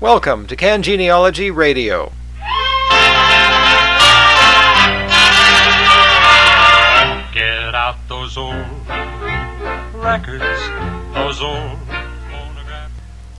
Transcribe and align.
Welcome 0.00 0.46
to 0.46 0.54
Can 0.54 0.84
Genealogy 0.84 1.50
Radio. 1.50 2.12
Get 7.34 7.74
out 7.74 7.96
those 8.08 8.36
old 8.36 8.64
records, 9.92 10.44
those 11.14 11.40
old 11.40 11.76
phonographs. 12.30 12.92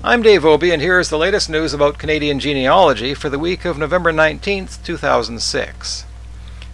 I'm 0.04 0.22
Dave 0.22 0.44
Obee, 0.44 0.74
and 0.74 0.82
here 0.82 1.00
is 1.00 1.10
the 1.10 1.18
latest 1.18 1.50
news 1.50 1.74
about 1.74 1.98
Canadian 1.98 2.41
genealogy 2.41 3.14
for 3.14 3.30
the 3.30 3.39
week 3.39 3.64
of 3.64 3.78
November 3.78 4.12
19th, 4.12 4.84
2006. 4.84 6.05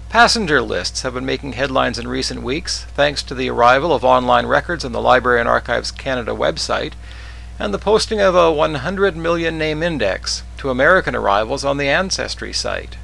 Passenger 0.09 0.63
lists 0.63 1.04
have 1.04 1.13
been 1.13 1.27
making 1.27 1.54
headlines 1.54 1.99
in 1.99 2.07
recent 2.07 2.41
weeks 2.41 2.86
thanks 2.95 3.21
to 3.21 3.36
the 3.36 3.52
arrival 3.52 3.93
of 3.93 4.04
online 4.04 4.47
records 4.47 4.83
on 4.83 4.93
the 4.93 5.02
Library 5.02 5.39
and 5.39 5.47
Archives 5.47 5.91
Canada 5.91 6.31
website 6.31 6.93
and 7.57 7.73
the 7.73 7.79
posting 7.79 8.19
of 8.19 8.35
a 8.35 8.51
100 8.51 9.15
million 9.15 9.57
name 9.57 9.81
index 9.81 10.43
to 10.57 10.69
American 10.69 11.15
arrivals 11.15 11.63
on 11.63 11.77
the 11.77 11.88
Ancestry 11.88 12.52
site. 12.52 12.97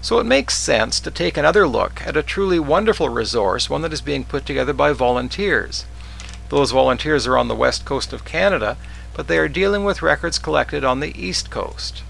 So 0.00 0.18
it 0.18 0.24
makes 0.24 0.56
sense 0.56 1.00
to 1.00 1.10
take 1.10 1.36
another 1.36 1.66
look 1.66 2.02
at 2.06 2.16
a 2.16 2.22
truly 2.22 2.58
wonderful 2.58 3.08
resource, 3.08 3.70
one 3.70 3.82
that 3.82 3.92
is 3.92 4.00
being 4.00 4.24
put 4.24 4.46
together 4.46 4.72
by 4.72 4.92
volunteers. 4.92 5.84
Those 6.48 6.70
volunteers 6.70 7.26
are 7.26 7.38
on 7.38 7.48
the 7.48 7.54
west 7.54 7.84
coast 7.84 8.12
of 8.12 8.24
Canada, 8.24 8.76
but 9.14 9.26
they 9.28 9.38
are 9.38 9.48
dealing 9.48 9.84
with 9.84 10.02
records 10.02 10.38
collected 10.38 10.84
on 10.84 11.00
the 11.00 11.16
east 11.20 11.50
coast. 11.50 12.02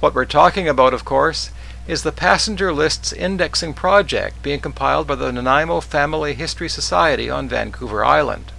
What 0.00 0.14
we're 0.14 0.24
talking 0.24 0.68
about, 0.68 0.94
of 0.94 1.04
course, 1.04 1.50
is 1.86 2.02
the 2.02 2.12
Passenger 2.12 2.72
Lists 2.72 3.12
Indexing 3.12 3.74
Project 3.74 4.42
being 4.42 4.60
compiled 4.60 5.06
by 5.06 5.14
the 5.14 5.32
Nanaimo 5.32 5.80
Family 5.80 6.34
History 6.34 6.68
Society 6.68 7.28
on 7.28 7.48
Vancouver 7.48 8.04
Island. 8.04 8.52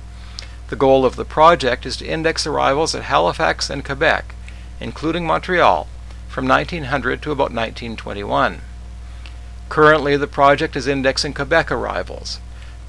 The 0.73 0.79
goal 0.79 1.05
of 1.05 1.17
the 1.17 1.23
project 1.23 1.85
is 1.85 1.97
to 1.97 2.07
index 2.07 2.47
arrivals 2.47 2.95
at 2.95 3.03
Halifax 3.03 3.69
and 3.69 3.85
Quebec, 3.85 4.33
including 4.79 5.23
Montreal, 5.23 5.87
from 6.27 6.47
1900 6.47 7.21
to 7.21 7.31
about 7.31 7.53
1921. 7.53 8.61
Currently, 9.69 10.17
the 10.17 10.25
project 10.25 10.75
is 10.75 10.87
indexing 10.87 11.35
Quebec 11.35 11.71
arrivals. 11.71 12.39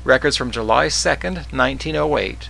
Records 0.02 0.34
from 0.34 0.50
July 0.50 0.88
2, 0.88 1.08
1908 1.50 2.48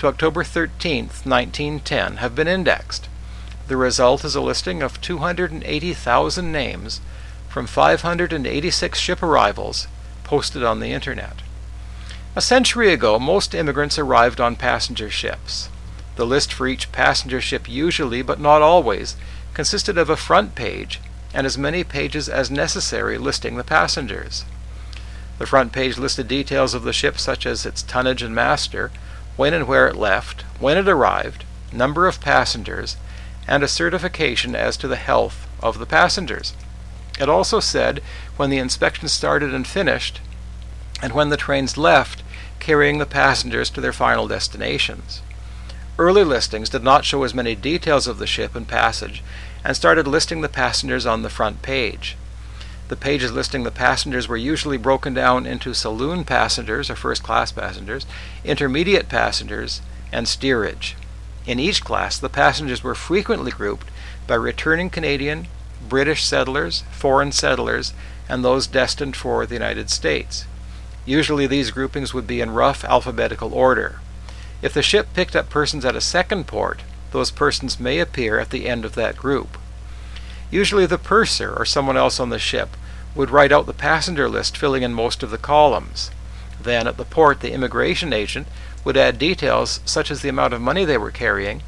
to 0.00 0.06
October 0.06 0.44
13, 0.44 1.04
1910 1.24 2.16
have 2.18 2.34
been 2.34 2.46
indexed. 2.46 3.08
The 3.68 3.78
result 3.78 4.22
is 4.22 4.34
a 4.34 4.42
listing 4.42 4.82
of 4.82 5.00
280,000 5.00 6.52
names 6.52 7.00
from 7.48 7.66
586 7.66 8.98
ship 8.98 9.22
arrivals 9.22 9.88
posted 10.24 10.62
on 10.62 10.80
the 10.80 10.92
Internet. 10.92 11.40
A 12.36 12.40
century 12.40 12.92
ago, 12.92 13.20
most 13.20 13.54
immigrants 13.54 13.96
arrived 13.96 14.40
on 14.40 14.56
passenger 14.56 15.08
ships. 15.08 15.68
The 16.16 16.26
list 16.26 16.52
for 16.52 16.66
each 16.66 16.90
passenger 16.90 17.40
ship 17.40 17.68
usually, 17.68 18.22
but 18.22 18.40
not 18.40 18.60
always, 18.60 19.14
consisted 19.52 19.96
of 19.96 20.10
a 20.10 20.16
front 20.16 20.56
page 20.56 21.00
and 21.32 21.46
as 21.46 21.56
many 21.56 21.84
pages 21.84 22.28
as 22.28 22.50
necessary 22.50 23.18
listing 23.18 23.56
the 23.56 23.62
passengers. 23.62 24.44
The 25.38 25.46
front 25.46 25.72
page 25.72 25.96
listed 25.96 26.26
details 26.26 26.74
of 26.74 26.82
the 26.82 26.92
ship 26.92 27.18
such 27.20 27.46
as 27.46 27.64
its 27.64 27.82
tonnage 27.82 28.22
and 28.22 28.34
master, 28.34 28.90
when 29.36 29.54
and 29.54 29.68
where 29.68 29.86
it 29.86 29.96
left, 29.96 30.42
when 30.58 30.76
it 30.76 30.88
arrived, 30.88 31.44
number 31.72 32.08
of 32.08 32.20
passengers, 32.20 32.96
and 33.46 33.62
a 33.62 33.68
certification 33.68 34.56
as 34.56 34.76
to 34.78 34.88
the 34.88 34.96
health 34.96 35.46
of 35.62 35.78
the 35.78 35.86
passengers. 35.86 36.52
It 37.20 37.28
also 37.28 37.60
said 37.60 38.02
when 38.36 38.50
the 38.50 38.58
inspection 38.58 39.06
started 39.06 39.54
and 39.54 39.66
finished, 39.66 40.20
and 41.02 41.12
when 41.12 41.28
the 41.28 41.36
trains 41.36 41.76
left, 41.76 42.22
carrying 42.60 42.98
the 42.98 43.06
passengers 43.06 43.70
to 43.70 43.80
their 43.80 43.92
final 43.92 44.26
destinations. 44.26 45.20
Early 45.98 46.24
listings 46.24 46.68
did 46.68 46.82
not 46.82 47.04
show 47.04 47.22
as 47.22 47.34
many 47.34 47.54
details 47.54 48.06
of 48.06 48.18
the 48.18 48.26
ship 48.26 48.54
and 48.54 48.66
passage, 48.66 49.22
and 49.62 49.76
started 49.76 50.06
listing 50.08 50.40
the 50.40 50.48
passengers 50.48 51.06
on 51.06 51.22
the 51.22 51.30
front 51.30 51.62
page. 51.62 52.16
The 52.88 52.96
pages 52.96 53.32
listing 53.32 53.62
the 53.62 53.70
passengers 53.70 54.28
were 54.28 54.36
usually 54.36 54.76
broken 54.76 55.14
down 55.14 55.46
into 55.46 55.72
saloon 55.72 56.24
passengers 56.24 56.90
or 56.90 56.96
first 56.96 57.22
class 57.22 57.50
passengers, 57.52 58.06
intermediate 58.44 59.08
passengers, 59.08 59.80
and 60.12 60.28
steerage. 60.28 60.96
In 61.46 61.58
each 61.58 61.84
class, 61.84 62.18
the 62.18 62.28
passengers 62.28 62.82
were 62.82 62.94
frequently 62.94 63.50
grouped 63.50 63.88
by 64.26 64.34
returning 64.34 64.90
Canadian, 64.90 65.48
British 65.88 66.24
settlers, 66.24 66.82
foreign 66.90 67.32
settlers, 67.32 67.94
and 68.28 68.44
those 68.44 68.66
destined 68.66 69.16
for 69.16 69.46
the 69.46 69.54
United 69.54 69.90
States. 69.90 70.46
Usually 71.06 71.46
these 71.46 71.70
groupings 71.70 72.14
would 72.14 72.26
be 72.26 72.40
in 72.40 72.50
rough 72.50 72.84
alphabetical 72.84 73.52
order. 73.52 74.00
If 74.62 74.72
the 74.72 74.82
ship 74.82 75.08
picked 75.12 75.36
up 75.36 75.50
persons 75.50 75.84
at 75.84 75.96
a 75.96 76.00
second 76.00 76.46
port, 76.46 76.80
those 77.10 77.30
persons 77.30 77.78
may 77.78 77.98
appear 78.00 78.38
at 78.38 78.50
the 78.50 78.66
end 78.68 78.84
of 78.84 78.94
that 78.94 79.16
group. 79.16 79.58
Usually 80.50 80.86
the 80.86 80.98
purser 80.98 81.54
or 81.54 81.64
someone 81.64 81.96
else 81.96 82.18
on 82.18 82.30
the 82.30 82.38
ship 82.38 82.76
would 83.14 83.30
write 83.30 83.52
out 83.52 83.66
the 83.66 83.72
passenger 83.72 84.28
list 84.28 84.56
filling 84.56 84.82
in 84.82 84.94
most 84.94 85.22
of 85.22 85.30
the 85.30 85.38
columns. 85.38 86.10
Then 86.60 86.86
at 86.86 86.96
the 86.96 87.04
port 87.04 87.40
the 87.40 87.52
immigration 87.52 88.12
agent 88.12 88.46
would 88.84 88.96
add 88.96 89.18
details 89.18 89.80
such 89.84 90.10
as 90.10 90.22
the 90.22 90.28
amount 90.28 90.54
of 90.54 90.60
money 90.60 90.84
they 90.84 90.98
were 90.98 91.10
carrying 91.10 91.62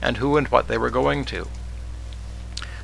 and 0.00 0.18
who 0.18 0.36
and 0.36 0.48
what 0.48 0.68
they 0.68 0.78
were 0.78 0.90
going 0.90 1.24
to. 1.26 1.48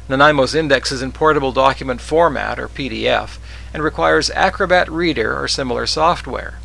Nanaimo's 0.08 0.54
index 0.54 0.90
is 0.90 1.02
in 1.02 1.12
portable 1.12 1.52
document 1.52 2.00
format, 2.00 2.58
or 2.58 2.66
PDF, 2.66 3.38
and 3.73 3.83
requires 3.83 4.31
Acrobat 4.31 4.91
Reader 4.91 5.39
or 5.39 5.49
similar 5.49 5.87
software. 5.87 6.59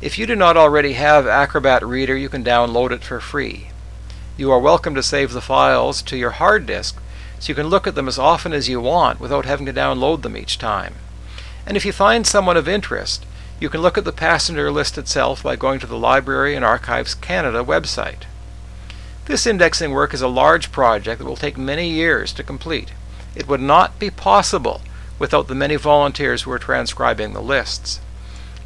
If 0.00 0.18
you 0.18 0.26
do 0.26 0.34
not 0.34 0.56
already 0.56 0.94
have 0.94 1.26
Acrobat 1.26 1.84
Reader, 1.84 2.16
you 2.16 2.28
can 2.28 2.42
download 2.42 2.90
it 2.90 3.04
for 3.04 3.20
free. 3.20 3.68
You 4.36 4.50
are 4.50 4.58
welcome 4.58 4.94
to 4.94 5.02
save 5.02 5.32
the 5.32 5.42
files 5.42 6.00
to 6.02 6.16
your 6.16 6.30
hard 6.30 6.64
disk 6.64 6.98
so 7.38 7.50
you 7.50 7.54
can 7.54 7.66
look 7.66 7.86
at 7.86 7.94
them 7.94 8.08
as 8.08 8.18
often 8.18 8.52
as 8.52 8.68
you 8.68 8.80
want 8.80 9.20
without 9.20 9.44
having 9.44 9.66
to 9.66 9.72
download 9.72 10.22
them 10.22 10.36
each 10.36 10.58
time. 10.58 10.94
And 11.66 11.76
if 11.76 11.84
you 11.84 11.92
find 11.92 12.26
someone 12.26 12.56
of 12.56 12.68
interest, 12.68 13.26
you 13.60 13.68
can 13.68 13.82
look 13.82 13.98
at 13.98 14.04
the 14.04 14.12
passenger 14.12 14.72
list 14.72 14.96
itself 14.96 15.42
by 15.42 15.56
going 15.56 15.80
to 15.80 15.86
the 15.86 15.98
Library 15.98 16.56
and 16.56 16.64
Archives 16.64 17.14
Canada 17.14 17.62
website. 17.62 18.22
This 19.26 19.46
indexing 19.46 19.90
work 19.90 20.14
is 20.14 20.22
a 20.22 20.28
large 20.28 20.72
project 20.72 21.18
that 21.18 21.26
will 21.26 21.36
take 21.36 21.58
many 21.58 21.90
years 21.90 22.32
to 22.32 22.42
complete. 22.42 22.92
It 23.34 23.46
would 23.46 23.60
not 23.60 23.98
be 23.98 24.10
possible 24.10 24.80
without 25.20 25.46
the 25.46 25.54
many 25.54 25.76
volunteers 25.76 26.42
who 26.42 26.50
are 26.50 26.58
transcribing 26.58 27.32
the 27.32 27.42
lists. 27.42 28.00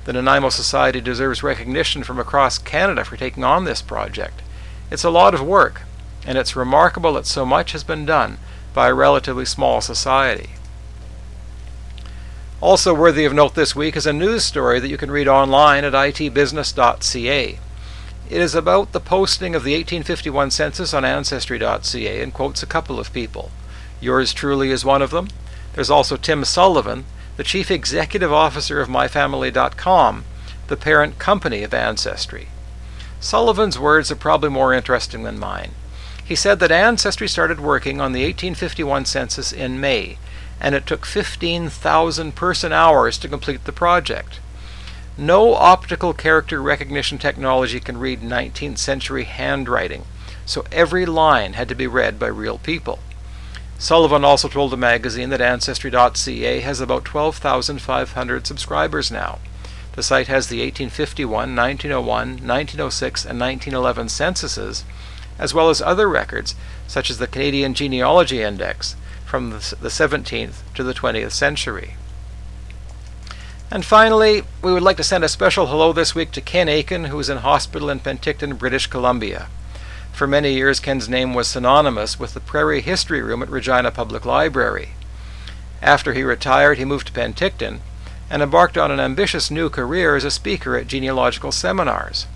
The 0.04 0.15
Nanaimo 0.15 0.48
Society 0.48 1.03
deserves 1.03 1.42
recognition 1.42 2.03
from 2.03 2.19
across 2.19 2.56
Canada 2.56 3.04
for 3.04 3.19
taking 3.19 3.44
on 3.44 3.65
this 3.65 3.82
project. 3.82 4.41
It's 4.91 5.04
a 5.04 5.10
lot 5.10 5.34
of 5.34 5.43
work, 5.43 5.82
and 6.25 6.38
it's 6.38 6.56
remarkable 6.56 7.14
that 7.14 7.26
so 7.26 7.44
much 7.44 7.72
has 7.72 7.84
been 7.84 8.06
done 8.06 8.38
by 8.72 8.88
a 8.88 8.94
relatively 8.94 9.44
small 9.44 9.81
society. 9.81 10.50
Also 12.60 12.94
worthy 12.94 13.25
of 13.25 13.34
note 13.34 13.54
this 13.54 13.75
week 13.75 13.97
is 13.97 14.06
a 14.06 14.12
news 14.12 14.44
story 14.44 14.78
that 14.78 14.88
you 14.88 14.97
can 14.97 15.10
read 15.10 15.28
online 15.28 15.84
at 15.84 15.93
itbusiness.ca. 15.93 17.59
It 18.31 18.41
is 18.41 18.54
about 18.54 18.93
the 18.93 19.00
posting 19.00 19.54
of 19.54 19.64
the 19.64 19.75
1851 19.75 20.50
census 20.50 20.94
on 20.94 21.04
Ancestry.ca 21.04 22.22
and 22.22 22.32
quotes 22.32 22.62
a 22.62 22.66
couple 22.66 22.98
of 22.98 23.12
people. 23.12 23.50
Yours 24.00 24.32
truly 24.32 24.70
is 24.70 24.84
one 24.84 25.03
of 25.03 25.10
them. 25.10 25.28
There's 25.75 25.91
also 25.91 26.17
Tim 26.17 26.45
Sullivan, 26.45 27.05
the 27.37 27.45
chief 27.45 27.71
executive 27.71 28.33
officer 28.33 28.81
of 28.81 28.89
MyFamily.com, 28.89 30.25
the 30.69 30.77
parent 30.77 31.19
company 31.19 31.62
of 31.62 31.75
Ancestry. 31.75 32.49
Sullivan's 33.21 33.79
words 33.79 34.11
are 34.11 34.17
probably 34.17 34.51
more 34.51 34.73
interesting 34.73 35.25
than 35.25 35.39
mine. 35.39 35.73
He 36.25 36.35
said 36.35 36.59
that 36.61 36.73
Ancestry 36.73 37.29
started 37.29 37.61
working 37.61 38.01
on 38.01 38.12
the 38.12 38.25
1851 38.25 39.05
census 39.05 39.53
in 39.53 39.81
May, 39.81 40.19
and 40.61 40.75
it 40.75 40.87
took 40.87 41.05
15,000 41.05 42.35
person 42.35 42.73
hours 42.73 43.19
to 43.19 43.29
complete 43.29 43.65
the 43.65 43.73
project. 43.73 44.41
No 45.19 45.55
optical 45.55 46.12
character 46.12 46.62
recognition 46.62 47.19
technology 47.19 47.81
can 47.81 47.99
read 47.99 48.21
19th 48.21 48.79
century 48.79 49.25
handwriting, 49.25 50.05
so 50.47 50.65
every 50.73 51.05
line 51.05 51.53
had 51.53 51.69
to 51.69 51.75
be 51.75 51.87
read 51.87 52.19
by 52.19 52.27
real 52.27 52.59
people. 52.59 52.99
Sullivan 53.84 54.25
also 54.25 54.48
told 54.48 54.72
the 54.72 54.78
magazine 54.78 55.28
that 55.28 55.42
Ancestry.ca 55.42 56.60
has 56.60 56.81
about 56.81 57.04
12,500 57.04 58.46
subscribers 58.46 59.10
now. 59.10 59.40
The 59.92 60.02
site 60.02 60.26
has 60.26 60.48
the 60.48 60.60
1851, 60.60 61.54
1901, 61.54 62.08
1906, 62.08 63.25
and 63.26 63.38
1911 63.38 64.08
censuses, 64.08 64.84
as 65.38 65.52
well 65.52 65.69
as 65.69 65.82
other 65.82 66.08
records, 66.08 66.54
such 66.86 67.10
as 67.10 67.19
the 67.19 67.26
Canadian 67.26 67.75
Genealogy 67.75 68.40
Index 68.40 68.96
from 69.26 69.50
the 69.50 69.58
17th 69.58 70.62
to 70.75 70.82
the 70.82 70.94
20th 70.94 71.32
century. 71.32 71.96
And 73.70 73.84
finally, 73.84 74.44
we 74.62 74.72
would 74.72 74.82
like 74.82 74.96
to 74.96 75.04
send 75.04 75.25
a 75.25 75.28
special 75.28 75.66
hello 75.66 75.92
this 75.92 76.14
week 76.14 76.31
to 76.31 76.40
Ken 76.40 76.70
Aitken, 76.70 77.08
who 77.08 77.20
is 77.20 77.28
in 77.28 77.36
hospital 77.36 77.90
in 77.90 78.00
Penticton, 78.00 78.58
British 78.58 78.86
Columbia. 78.86 79.48
For 80.14 80.26
many 80.28 80.52
years, 80.52 80.78
Ken's 80.78 81.08
name 81.08 81.34
was 81.34 81.49
synonymous 81.49 82.20
with 82.20 82.34
the 82.34 82.40
Prairie 82.40 82.82
History 82.82 83.20
Room 83.20 83.43
at 83.43 83.50
Regina 83.50 83.90
Public 83.90 84.25
Library. 84.25 84.90
After 85.82 86.12
he 86.12 86.22
retired, 86.22 86.78
he 86.78 86.84
moved 86.84 87.08
to 87.08 87.12
Penticton 87.12 87.81
and 88.31 88.40
embarked 88.40 88.78
on 88.78 88.93
an 88.93 89.00
ambitious 89.00 89.50
new 89.50 89.69
career 89.69 90.14
as 90.14 90.22
a 90.22 90.31
speaker 90.31 90.76
at 90.76 90.87
genealogical 90.87 91.50
seminars. 91.50 92.28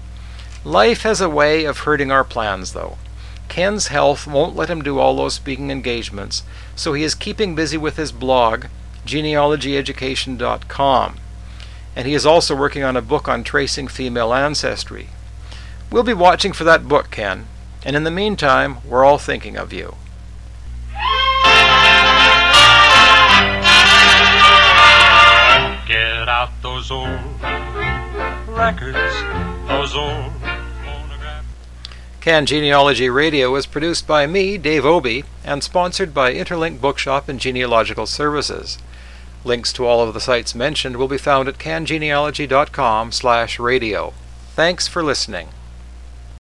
Life 0.65 1.03
has 1.03 1.21
a 1.21 1.29
way 1.29 1.65
of 1.65 1.79
hurting 1.79 2.11
our 2.11 2.25
plans, 2.25 2.73
though. 2.73 2.99
Ken's 3.47 3.87
health 3.87 4.27
won't 4.27 4.57
let 4.57 4.69
him 4.69 4.83
do 4.83 4.99
all 4.99 5.15
those 5.15 5.35
speaking 5.35 5.71
engagements, 5.71 6.43
so 6.75 6.95
he 6.95 7.05
is 7.05 7.15
keeping 7.15 7.55
busy 7.55 7.79
with 7.79 7.97
his 7.97 8.11
blog, 8.11 8.65
genealogyeducation.com. 9.07 11.17
And 11.95 12.09
he 12.09 12.15
is 12.15 12.27
also 12.27 12.57
working 12.57 12.83
on 12.83 12.97
a 12.97 13.03
book 13.03 13.29
on 13.29 13.45
tracing 13.45 13.87
female 13.87 14.35
ancestry. 14.35 15.11
We'll 15.93 16.03
be 16.03 16.13
watching 16.13 16.53
for 16.53 16.65
that 16.65 16.89
book, 16.89 17.13
Ken, 17.13 17.47
and 17.85 17.97
in 17.97 18.05
the 18.05 18.11
meantime, 18.11 18.79
we're 18.85 19.05
all 19.05 19.19
thinking 19.19 19.57
of 19.57 19.73
you. 19.73 19.97
Get 25.87 26.29
out 26.29 26.51
those 26.63 26.91
old 26.91 27.21
records, 28.49 28.99
those 29.67 29.95
old 29.95 30.33
Can 32.21 32.45
Genealogy 32.45 33.09
Radio 33.09 33.55
is 33.57 33.65
produced 33.65 34.07
by 34.07 34.27
me, 34.27 34.59
Dave 34.59 34.85
Obee, 34.85 35.25
and 35.45 35.65
sponsored 35.65 36.13
by 36.13 36.35
Interlink 36.35 36.79
Bookshop 36.79 37.27
and 37.27 37.41
Genealogical 37.41 38.05
Services. 38.05 38.77
Links 39.45 39.73
to 39.73 39.87
all 39.87 40.07
of 40.07 40.13
the 40.13 40.21
sites 40.21 40.55
mentioned 40.55 40.97
will 40.97 41.09
be 41.09 41.17
found 41.17 41.49
at 41.49 41.57
cangenealogy.com/radio. 41.57 44.13
Thanks 44.55 44.87
for 44.87 45.03
listening. 45.03 45.49